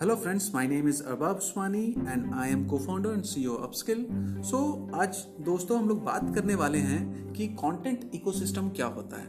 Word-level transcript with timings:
Hello 0.00 0.14
friends 0.16 0.50
my 0.54 0.66
name 0.68 0.88
is 0.88 1.02
Arbab 1.02 1.38
Swani 1.38 1.82
and 2.08 2.32
I 2.34 2.50
am 2.50 2.64
co 2.66 2.78
founder 2.78 3.10
and 3.10 3.22
C 3.22 3.44
O 3.46 3.54
Upskill 3.54 4.06
so 4.42 4.60
आज 4.94 5.16
दोस्तों 5.40 5.78
हम 5.78 5.88
लोग 5.88 6.02
बात 6.04 6.34
करने 6.34 6.54
वाले 6.54 6.78
हैं 6.78 7.32
कि 7.32 7.46
कंटेंट 7.54 8.10
इकोसिस्टम 8.14 8.68
क्या 8.68 8.86
होता 8.86 9.20
है। 9.20 9.26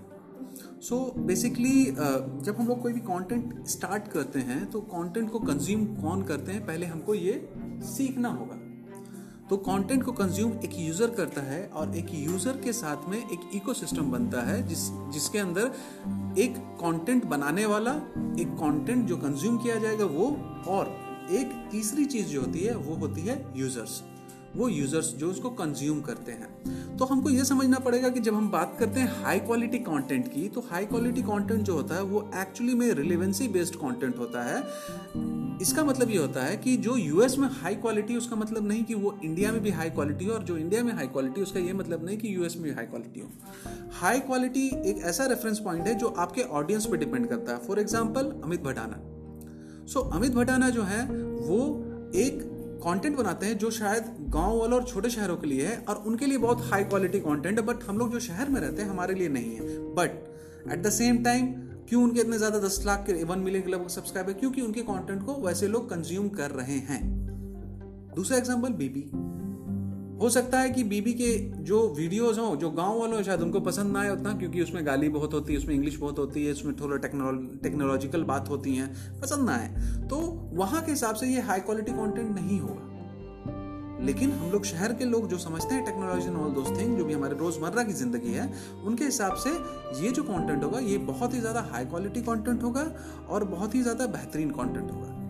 सो 0.81 0.95
so, 0.95 1.25
बेसिकली 1.27 1.83
जब 1.85 2.55
हम 2.59 2.67
लोग 2.67 2.81
कोई 2.81 2.93
भी 2.93 2.99
कंटेंट 2.99 3.67
स्टार्ट 3.67 4.07
करते 4.07 4.39
हैं 4.39 4.65
तो 4.71 4.81
कंटेंट 4.93 5.29
को 5.31 5.39
कंज्यूम 5.39 5.85
कौन 5.95 6.23
करते 6.23 6.51
हैं? 6.51 6.65
पहले 6.65 6.85
हमको 6.85 7.15
ये 7.15 7.33
सीखना 7.89 8.29
होगा। 8.29 8.59
तो 9.51 9.57
कंटेंट 9.57 10.03
को 10.03 10.11
कंज्यूम 10.11 10.51
एक 10.63 10.69
यूज़र 10.79 11.09
करता 11.09 11.41
है 11.41 11.67
और 11.67 11.95
एक 11.95 12.05
यूज़र 12.13 12.57
के 12.57 12.73
साथ 12.73 13.09
में 13.09 13.17
एक 13.17 13.49
इकोसिस्टम 13.55 14.11
बनता 14.11 14.41
है, 14.41 14.67
जिस, 14.67 14.83
जिसके 14.91 15.39
अंदर 15.39 15.71
एक 16.41 16.57
कंटेंट 16.57 17.25
बनाने 17.25 17.65
वाला, 17.65 17.91
एक 18.39 18.55
कंटेंट 18.61 19.05
जो 19.05 19.17
कंज्यूम 19.17 19.57
किया 19.57 19.75
जाएगा 19.75 20.05
वो, 20.05 20.27
और 20.67 20.85
एक 21.31 21.69
तीसरी 21.71 22.05
चीज़ 22.05 22.27
जो 22.27 22.41
होती 22.41 22.59
है, 22.59 22.75
वो 22.75 22.95
होती 22.95 23.21
है 23.21 23.53
यूज़र्स 23.55 24.03
वो 24.55 24.67
यूज़र्स 24.69 25.13
जो 25.15 25.29
उसको 25.29 25.49
कंज्यूम 25.49 26.01
करते 26.01 26.31
हैं। 26.31 26.97
तो 26.97 27.05
हमको 27.05 27.29
ये 27.29 27.43
समझना 27.45 27.79
पड़ेगा 27.79 28.09
कि 28.09 28.19
जब 28.19 28.35
हम 28.35 28.49
बात 28.51 28.75
करते 28.79 28.99
हैं 28.99 29.23
हाई 29.23 29.39
क्वालिटी 29.39 29.77
कंटेंट 29.79 30.27
की 30.27 30.47
तो 30.49 30.61
हाई 30.61 30.85
क्वालिटी 30.85 31.21
कंटेंट 31.21 31.61
जो 31.61 31.73
होता 31.73 31.95
है 31.95 32.01
वो 32.03 32.29
एक्चुअली 32.35 32.73
में 32.73 32.91
रिलेवेंसी 32.93 33.47
बेस्ड 33.47 33.75
कंटेंट 33.75 34.17
होता 34.19 34.43
है। 34.43 34.59
इसका 35.61 35.83
मतलब 35.83 36.09
ये 36.09 36.17
होता 36.17 36.43
है 36.43 36.55
कि 36.57 36.75
जो 36.77 36.95
यूएस 36.97 37.37
में 37.37 37.47
हाई 37.53 37.75
क्वालिटी 37.75 38.15
उसका 38.17 38.35
मतलब 38.35 38.67
नहीं 38.67 38.83
कि 38.83 38.93
वो 38.93 39.17
इंडिया 39.23 39.51
में 39.51 39.61
भी 39.63 39.71
हाई 39.71 39.89
क्वालिटी 39.89 40.25
हो 40.25 40.33
और 40.33 40.43
जो 40.43 40.57
इंडिया 40.57 40.83
में 40.83 40.93
हाई 40.93 41.07
क्वालिटी 41.07 41.41
उसका 41.41 41.59
ये 41.59 41.73
मतलब 41.73 42.05
नहीं 42.05 42.17
कि 42.17 42.35
यूएस 42.35 42.55
में 42.55 42.63
भी 42.63 42.71
हाई 42.71 42.85
क्वालिटी 42.85 43.19
हो। 43.19 43.29
हाई 43.93 44.19
क्वालिटी 44.21 44.67
एक 44.89 45.01
ऐसा 45.03 45.25
रेफरेंस 45.25 45.59
पॉइंट 45.59 45.87
है 45.87 45.95
जो 45.95 46.07
आपके 46.19 46.41
ऑडियंस 46.59 46.85
पर 46.85 46.97
डिपेंड 46.97 47.27
करता 47.27 47.51
है। 47.51 47.67
For 47.67 47.79
example 47.79 48.31
Amit 48.43 48.63
Bhatana 48.63 49.01
so 49.83 49.99
so, 49.99 50.11
Amit 50.13 50.31
Bhatana 50.31 50.69
जो 50.69 50.83
है 50.83 51.03
वो 51.05 51.59
एक 52.15 52.49
कंटेंट 52.83 53.17
बनाते 53.17 53.45
हैं 53.45 53.57
जो 53.57 53.71
शायद 53.71 54.05
गाँव 54.29 54.57
वालों 54.59 54.79
और 54.79 54.87
छोटे 54.87 55.09
शहरों 55.09 55.35
के 55.37 55.47
लिए 55.47 55.65
है 55.67 55.77
और 55.89 56.03
उनके 56.07 56.25
लिए 56.25 56.37
बहुत 56.37 56.61
हाई 56.61 56.83
क्वालिटी 56.83 57.19
कंटेंट 57.19 57.59
है 57.59 57.65
बट 57.65 57.83
हम 57.83 57.97
लोग 57.97 58.11
जो 58.11 58.19
शहर 58.19 58.49
में 58.49 58.59
रहते 58.61 58.81
हैं, 58.81 58.89
हमारे 58.89 59.13
लिए 59.13 59.29
नहीं 59.29 59.55
है। 59.55 59.77
But 59.95 60.71
at 60.71 60.81
the 60.83 60.89
same 60.89 61.23
time 61.23 61.51
क्यों 61.89 62.03
उनके 62.03 62.19
इतने 62.21 62.37
ज़्यादा 62.37 62.59
दस 62.59 62.83
लाख 62.85 63.03
के 63.07 63.23
वन 63.23 63.39
मिलियन 63.39 63.63
के 63.63 63.71
लगभग 63.71 63.87
सब्सक्राइबर 63.89 64.33
क्योंकि 64.33 64.61
उनके 64.61 64.81
कॉन्टेंट 64.81 65.25
को 65.25 65.33
वैसे 65.45 65.67
लोग 65.67 65.89
कंज्यूम 65.89 66.29
कर 66.29 66.51
रहे 66.51 66.77
हैं। 66.89 67.01
दूसरा 68.15 68.37
एग्ज़ाम्पल 68.37 68.73
बीबी 68.73 69.09
हो 70.21 70.29
सकता 70.29 70.59
है 70.59 70.69
कि 70.69 70.83
बीबी 70.83 71.13
के 71.13 71.29
जो 71.63 71.87
वीडियोज़ 71.89 72.39
हों, 72.39 72.55
जो 72.55 72.69
गाँव 72.71 72.99
वालों 72.99 73.21
शायद 73.23 73.41
उनको 73.41 73.59
पसंद 73.59 73.93
ना 73.93 73.99
आए 73.99 74.09
उतना, 74.09 74.33
क्योंकि 74.33 74.61
उसमें 74.61 74.85
गाली 74.85 75.09
बहुत 75.09 75.33
होती 75.33 75.53
है, 75.53 75.59
उसमें 75.59 75.73
इंग्लिश 75.75 75.97
बहुत 75.97 76.19
होती 76.19 76.45
है 76.45 76.51
उसमें 76.51 76.75
थोड़ा 76.79 76.97
टेक्नोलॉजिकल 76.97 78.23
बात 78.23 78.49
होती 78.49 78.75
है, 78.75 78.87
पसंद 79.21 79.49
ना 79.49 79.55
आए। 79.55 80.07
तो 80.09 80.17
वहाँ 80.53 80.81
के 80.81 80.91
हिसाब 80.91 81.15
से 81.15 81.27
ये 81.27 81.41
हाई 81.41 81.59
क्वालिटी 81.59 81.91
कॉन्टेंट 81.91 82.35
नहीं 82.35 82.59
होगा। 82.59 82.87
लेकिन 84.05 84.31
हम 84.31 84.51
लोग 84.51 84.63
शहर 84.65 84.93
के 84.93 85.05
लोग 85.05 85.27
जो 85.29 85.37
समझते 85.37 85.75
हैं 85.75 85.83
टेक्नोलॉजी 85.85 86.29
ऑल 86.35 86.51
दोस्त 86.51 86.79
थिंग 86.79 86.97
जो 86.97 87.05
भी 87.05 87.13
हमारे 87.13 87.37
रोज़मर्रा 87.37 87.83
की 87.83 87.93
ज़िंदगी 87.93 88.31
है, 88.31 88.49
उनके 88.85 89.05
हिसाब 89.05 89.35
से 89.35 89.49
ये 90.03 90.11
जो 90.11 90.23
कंटेंट 90.23 90.63
होगा, 90.63 90.79
ये 90.79 90.97
बहुत 90.97 91.33
ही 91.33 91.39
ज़्यादा 91.39 91.61
हाई 91.71 91.85
क्वालिटी 91.85 92.21
कंटेंट 92.21 92.63
होगा 92.63 92.85
और 93.29 93.43
बहुत 93.43 93.75
ही 93.75 93.81
ज़्यादा 93.81 94.07
बेहतरीन 94.07 94.51
कंटेंट 94.51 94.91
होगा। 94.91 95.20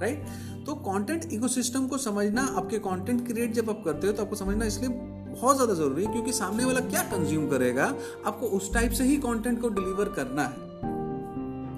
राइट? 0.00 0.24
तो 0.66 0.74
कंटेंट 0.86 1.32
इकोसिस्टम 1.32 1.86
को 1.86 1.98
समझना, 1.98 2.42
आपके 2.54 2.78
कंटेंट 2.80 3.26
क्रिएट 3.26 3.52
जब 3.54 3.70
आप 3.70 3.82
करते 3.84 4.06
हो 4.06 4.12
तो 4.12 4.22
आपको 4.22 4.36
समझना 4.36 4.64
इसलिए 4.66 4.88
बहुत 4.88 5.56
ज़्यादा 5.56 5.74
ज़रूरी 5.74 6.04
है, 6.04 6.12
क्योंकि 6.12 6.32
सामने 6.34 6.64
वाला 6.64 6.80
क्या 6.82 7.02
कंज्यूम 7.10 7.48
करेगा, 7.48 7.84
आपको 8.26 8.46
उस 8.48 8.72
टाइप 8.74 8.92
से 8.92 9.04
ही 9.04 9.16
कंटेंट 9.18 9.60
को 9.60 9.68
डिलीवर 9.70 10.08
करना 10.16 10.42
है। 10.44 10.66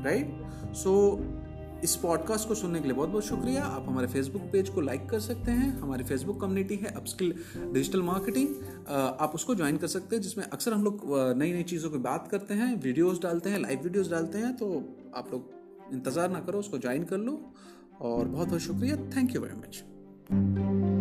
राइट? 0.04 0.32
सो 0.74 0.92
इस 1.84 1.94
पॉडकास्ट 1.96 2.48
को 2.48 2.54
सुनने 2.54 2.80
के 2.80 2.88
लिए 2.88 2.96
बहुत 2.96 3.08
बहुत 3.08 3.24
शुक्रिया। 3.24 3.64
आप 3.64 3.84
हमारे 3.88 4.06
फेसबुक 4.06 4.42
पेज 4.52 4.68
को 4.68 4.80
लाइक 4.80 5.08
कर 5.10 5.20
सकते 5.20 5.50
हैं। 5.50 5.68
हमारी 5.80 6.04
फेसबुक 6.04 6.40
कम्युनिटी 6.40 6.76
है 6.76 6.92
अपस्किल 6.92 7.34
डिजिटल 7.72 8.02
मार्केटिंग 8.02 8.48
आप 9.20 9.32
उसको 9.34 9.54
ज्वाइन 9.54 9.76
कर 9.76 9.86
सकते 9.88 10.16
हैं, 10.16 10.22
जिसमें 10.22 10.44
अक्सर 10.46 10.72
हम 10.72 10.84
लोग 10.84 11.04
नई 11.38 11.52
नई 11.52 11.62
चीज़ों 11.64 11.90
की 11.90 11.98
बात 12.00 12.28
करते 12.30 12.54
हैं 12.54 12.74
वीडियोस 12.82 13.22
डालते 13.22 13.50
हैं 13.50 13.60
लाइव 13.60 13.80
वीडियोस 13.84 14.10
डालते 14.10 14.38
हैं 14.38 14.56
तो 14.56 14.66
आप 15.14 15.32
लोग 15.32 15.92
इंतज़ार 15.92 16.30
ना 16.30 16.40
करो, 16.40 16.58
उसको 16.58 16.78
ज्वाइन 16.78 17.04
कर 17.04 17.18
लो। 17.18 17.40
और 18.00 18.28
बहुत 18.28 18.48
बहुत 18.48 18.60
शुक्रिया। 18.60 18.96
Thank 19.16 19.34
you 19.34 19.40
very 19.40 19.60
much 19.60 20.99